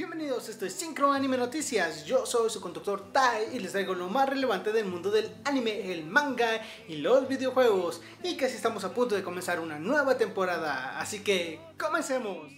[0.00, 2.06] Bienvenidos, esto es Synchro Anime Noticias.
[2.06, 5.92] Yo soy su conductor Tai y les traigo lo más relevante del mundo del anime,
[5.92, 8.00] el manga y los videojuegos.
[8.22, 12.48] Y casi estamos a punto de comenzar una nueva temporada, así que comencemos.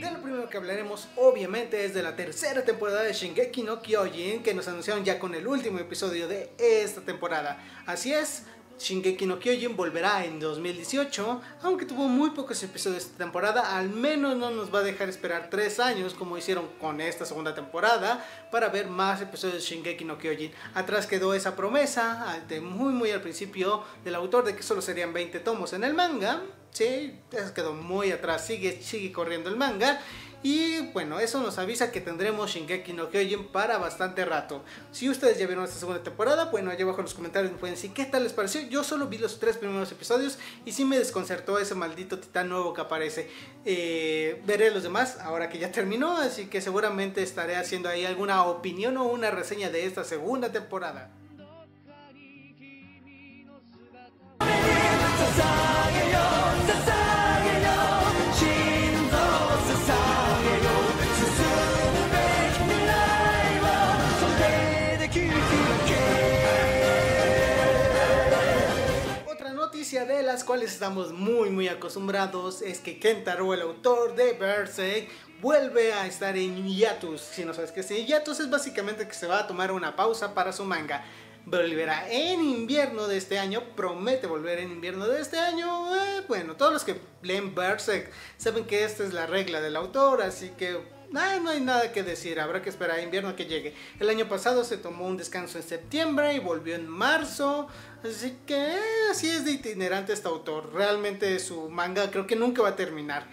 [0.00, 4.42] De lo primero que hablaremos obviamente es de la tercera temporada de Shingeki no Kyojin
[4.42, 7.58] que nos anunciaron ya con el último episodio de esta temporada.
[7.86, 8.44] Así es,
[8.80, 14.36] Shingeki no Kyojin volverá en 2018, aunque tuvo muy pocos episodios esta temporada, al menos
[14.36, 18.70] no nos va a dejar esperar 3 años como hicieron con esta segunda temporada para
[18.70, 20.50] ver más episodios de Shingeki no Kyojin.
[20.74, 25.12] Atrás quedó esa promesa de muy muy al principio del autor de que solo serían
[25.12, 26.42] 20 tomos en el manga.
[26.70, 30.00] Sí, eso quedó muy atrás, sigue, sigue corriendo el manga.
[30.42, 34.62] Y bueno, eso nos avisa que tendremos Shingeki no Kyojin para bastante rato.
[34.90, 37.74] Si ustedes ya vieron esta segunda temporada, bueno, allá abajo en los comentarios me pueden
[37.74, 38.62] decir qué tal les pareció.
[38.62, 42.72] Yo solo vi los tres primeros episodios y sí me desconcertó ese maldito titán nuevo
[42.72, 43.28] que aparece.
[43.66, 48.44] Eh, veré los demás ahora que ya terminó, así que seguramente estaré haciendo ahí alguna
[48.44, 51.10] opinión o una reseña de esta segunda temporada.
[70.16, 75.08] De las cuales estamos muy muy acostumbrados es que Kentaro, el autor de Berserk,
[75.40, 77.20] vuelve a estar en hiatus.
[77.20, 80.34] Si no sabes qué es hiatus, es básicamente que se va a tomar una pausa
[80.34, 81.04] para su manga.
[81.46, 85.94] Volverá en invierno de este año, promete volver en invierno de este año.
[85.94, 90.22] Eh, bueno, todos los que leen Berserk saben que esta es la regla del autor,
[90.22, 90.78] así que
[91.12, 93.74] no hay nada que decir, habrá que esperar a invierno que llegue.
[93.98, 97.66] El año pasado se tomó un descanso en septiembre y volvió en marzo,
[98.04, 100.72] así que eh, así es de itinerante este autor.
[100.72, 103.26] Realmente su manga creo que nunca va a terminar.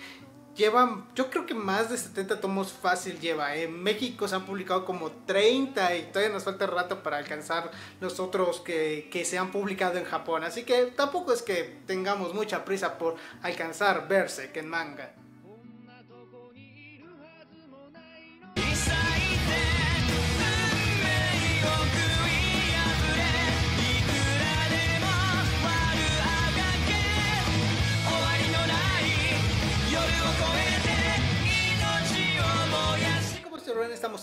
[0.55, 3.55] Lleva, yo creo que más de 70 tomos fácil lleva.
[3.55, 7.69] En México se han publicado como 30 y todavía nos falta rato para alcanzar
[8.01, 10.43] los otros que, que se han publicado en Japón.
[10.43, 15.13] Así que tampoco es que tengamos mucha prisa por alcanzar Berserk en manga.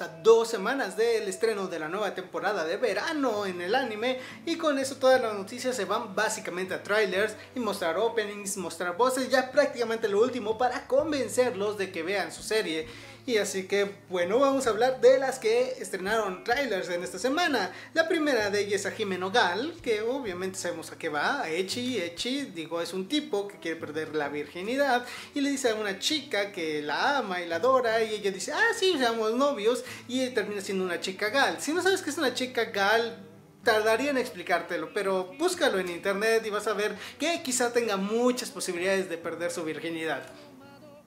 [0.02, 4.56] A dos semanas del estreno de la nueva temporada de verano en el anime y
[4.56, 9.28] con eso todas las noticias se van básicamente a trailers y mostrar openings, mostrar voces,
[9.28, 12.88] ya prácticamente lo último para convencerlos de que vean su serie.
[13.26, 17.72] Y así que, bueno, vamos a hablar de las que estrenaron trailers en esta semana.
[17.94, 21.48] La primera de ellas es a Jimeno Gal, que obviamente sabemos a qué va, a
[21.48, 22.02] Echi.
[22.02, 25.98] Echi, digo, es un tipo que quiere perder la virginidad y le dice a una
[25.98, 30.28] chica que la ama y la adora y ella dice, ah, sí, seamos novios y
[30.30, 31.62] termina siendo una chica Gal.
[31.62, 33.24] Si no sabes que es una chica Gal,
[33.62, 38.50] tardaría en explicártelo, pero búscalo en internet y vas a ver que quizá tenga muchas
[38.50, 40.26] posibilidades de perder su virginidad.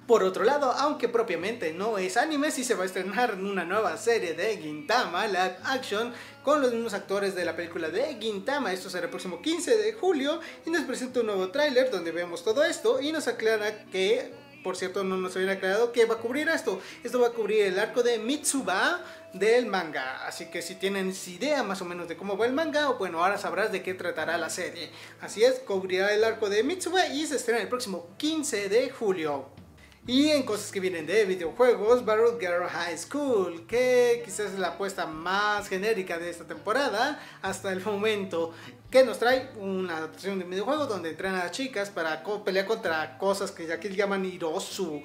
[0.08, 3.98] Por otro lado, aunque propiamente no es anime, sí se va a estrenar una nueva
[3.98, 6.14] serie de Gintama live action
[6.44, 8.72] con los mismos actores de la película de Gintama.
[8.72, 12.42] Esto será el próximo 15 de julio y nos presenta un nuevo tráiler donde vemos
[12.46, 14.32] todo esto y nos aclara que
[14.64, 16.82] por cierto, no nos habían aclarado que va a cubrir esto.
[17.02, 19.02] Esto va a cubrir el arco de Mitsuba
[19.32, 20.26] del manga.
[20.26, 23.38] Así que si tienen idea más o menos de cómo va el manga, bueno, ahora
[23.38, 24.90] sabrás de qué tratará la serie.
[25.22, 29.67] Así es, cubrirá el arco de Mitsuba y se estrena el próximo 15 de julio.
[30.08, 34.70] Y en cosas que vienen de videojuegos, Battle Girl High School, que quizás es la
[34.70, 38.54] apuesta más genérica de esta temporada hasta el momento,
[38.90, 43.52] que nos trae una adaptación de videojuego donde entrenan a chicas para pelear contra cosas
[43.52, 45.04] que aquí llaman Hirosu.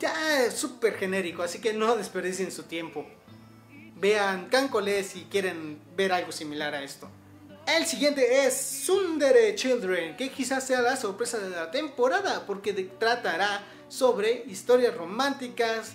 [0.00, 3.06] Ya es súper genérico, así que no desperdicien su tiempo.
[3.94, 7.08] Vean Cancole si quieren ver algo similar a esto.
[7.64, 13.64] El siguiente es Sundere Children, que quizás sea la sorpresa de la temporada porque tratará
[13.92, 15.92] sobre historias románticas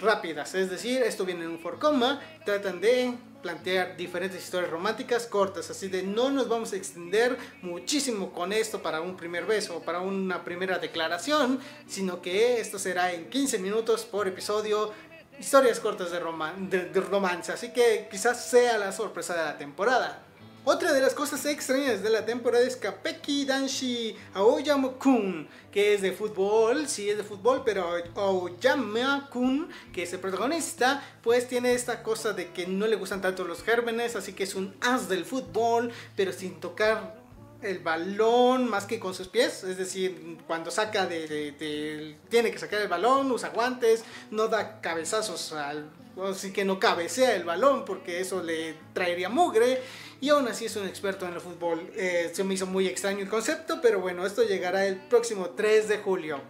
[0.00, 0.54] rápidas.
[0.54, 5.88] Es decir, esto viene en un forcoma, tratan de plantear diferentes historias románticas cortas, así
[5.88, 10.00] de no nos vamos a extender muchísimo con esto para un primer beso o para
[10.00, 14.92] una primera declaración, sino que esto será en 15 minutos por episodio,
[15.38, 20.24] historias cortas de, de romance, así que quizás sea la sorpresa de la temporada.
[20.66, 26.10] Otra de las cosas extrañas de la temporada es Kapeki Danshi Aoyama-kun, que es de
[26.12, 32.32] fútbol, sí es de fútbol, pero Aoyama-kun, que es el protagonista, pues tiene esta cosa
[32.32, 35.92] de que no le gustan tanto los gérmenes, así que es un as del fútbol,
[36.16, 37.22] pero sin tocar
[37.60, 42.80] el balón más que con sus pies, es decir, cuando saca de, tiene que sacar
[42.80, 45.90] el balón, usa guantes, no da cabezazos al,
[46.22, 49.82] así que no cabecea el balón porque eso le traería mugre
[50.24, 51.92] y aún así es un experto en el fútbol.
[51.96, 55.86] Eh, se me hizo muy extraño el concepto, pero bueno, esto llegará el próximo 3
[55.86, 56.40] de julio.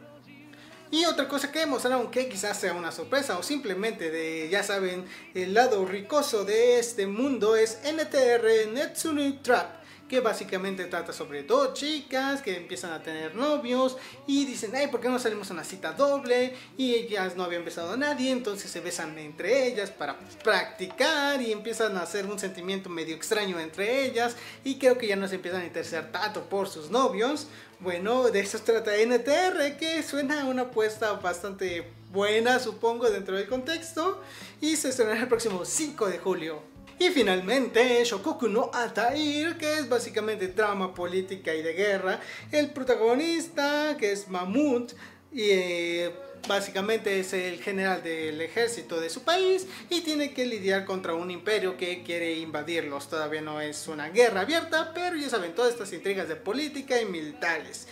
[0.92, 5.04] Y otra cosa que mostraron que quizás sea una sorpresa o simplemente de, ya saben,
[5.34, 11.74] el lado ricoso de este mundo es NTR Netsuni Trap que básicamente trata sobre dos
[11.74, 13.96] chicas que empiezan a tener novios
[14.26, 16.54] y dicen, ay, ¿por qué no salimos a una cita doble?
[16.76, 21.52] Y ellas no habían besado a nadie, entonces se besan entre ellas para practicar y
[21.52, 25.36] empiezan a hacer un sentimiento medio extraño entre ellas y creo que ya no se
[25.36, 27.46] empiezan a interesar tanto por sus novios.
[27.80, 34.22] Bueno, de eso trata NTR, que suena una apuesta bastante buena, supongo, dentro del contexto,
[34.60, 36.73] y se estrenará el próximo 5 de julio.
[36.98, 42.20] Y finalmente, Shokoku no Atair, que es básicamente drama política y de guerra.
[42.52, 44.92] El protagonista, que es Mamut,
[45.32, 46.12] y eh,
[46.46, 51.30] básicamente es el general del ejército de su país y tiene que lidiar contra un
[51.30, 53.08] imperio que quiere invadirlos.
[53.08, 57.06] Todavía no es una guerra abierta, pero ya saben, todas estas intrigas de política y
[57.06, 57.88] militares.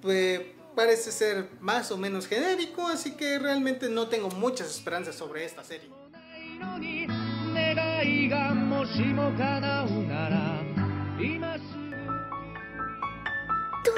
[0.00, 0.40] Pues,
[0.74, 5.64] parece ser más o menos genérico, así que realmente no tengo muchas esperanzas sobre esta
[5.64, 5.88] serie.
[8.23, 8.23] ど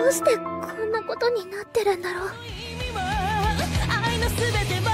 [0.08, 2.30] うしてこんなことになってるんだろう
[4.04, 4.90] 愛のすべては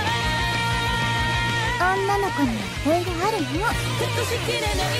[1.79, 4.91] 女の子にはいろいろあるの隠しきれない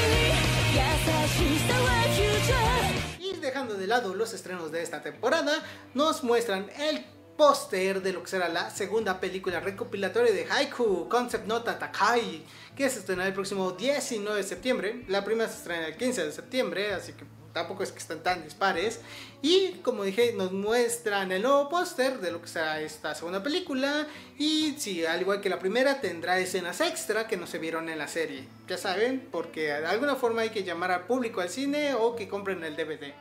[0.71, 0.79] 優
[1.27, 5.51] しさはフューチャー Y dejando de lado los estrenos de esta temporada,
[5.93, 7.05] nos muestran el
[7.42, 12.44] póster de lo que será la segunda película recopilatoria de Haiku, Concept Nota Takai,
[12.76, 15.04] que se estrenará el próximo 19 de septiembre.
[15.08, 18.44] La primera se estrena el 15 de septiembre, así que tampoco es que estén tan
[18.44, 19.00] dispares.
[19.42, 24.06] Y como dije, nos muestran el nuevo póster de lo que será esta segunda película.
[24.38, 27.98] Y sí, al igual que la primera, tendrá escenas extra que no se vieron en
[27.98, 28.46] la serie.
[28.68, 32.28] Ya saben, porque de alguna forma hay que llamar al público al cine o que
[32.28, 33.12] compren el DVD.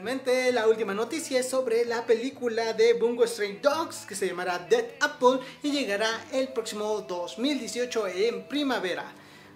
[0.00, 4.58] Finalmente la última noticia es sobre la película de Bungo Stray Dogs que se llamará
[4.58, 9.12] Dead Apple y llegará el próximo 2018 en primavera.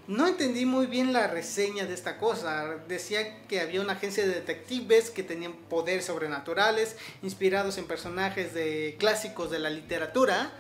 [0.07, 2.77] No entendí muy bien la reseña de esta cosa.
[2.87, 8.97] Decía que había una agencia de detectives que tenían poderes sobrenaturales inspirados en personajes de
[8.99, 10.53] clásicos de la literatura.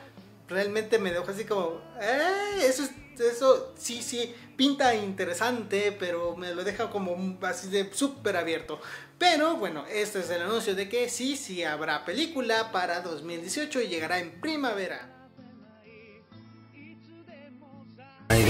[0.48, 2.88] Realmente me dejó así como, eh, eso,
[3.18, 8.80] eso sí, sí, pinta interesante, pero me lo deja como así de súper abierto.
[9.18, 13.88] Pero bueno, este es el anuncio de que sí, sí habrá película para 2018 y
[13.88, 15.14] llegará en primavera.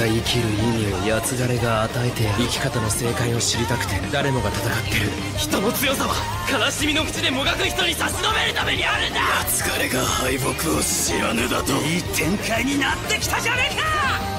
[0.05, 0.53] が生きる意
[0.87, 6.15] 味を奴がれが与えて生き方の正解を知りたくて誰もが戦ってる人の強さは
[6.51, 14.34] 悲しみの口でもがく人に差し伸べるためにあるんだ奴がれが敗北を知らぬだといい展開になってきたじゃねえか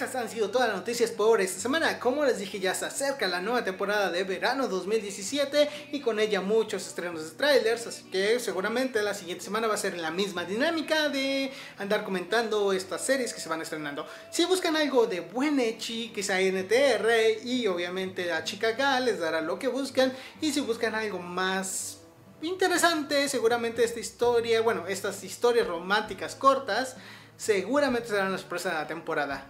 [0.00, 2.00] Estas han sido todas las noticias por esta semana.
[2.00, 6.40] Como les dije, ya se acerca la nueva temporada de verano 2017 y con ella
[6.40, 7.86] muchos estrenos de trailers.
[7.86, 12.72] Así que seguramente la siguiente semana va a ser la misma dinámica de andar comentando
[12.72, 14.06] estas series que se van estrenando.
[14.30, 19.42] Si buscan algo de buen echi, quizá NTR y obviamente la chica Gal les dará
[19.42, 20.14] lo que buscan.
[20.40, 21.98] Y si buscan algo más
[22.40, 26.96] interesante, seguramente esta historia, bueno, estas historias románticas cortas,
[27.36, 29.46] seguramente serán la sorpresa de la temporada.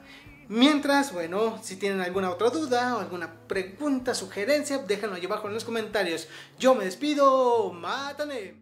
[0.50, 5.54] Mientras, bueno, si tienen alguna otra duda o alguna pregunta, sugerencia, déjenlo ahí abajo en
[5.54, 6.26] los comentarios.
[6.58, 8.56] Yo me despido, mátane.